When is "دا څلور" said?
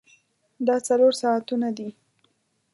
0.67-1.11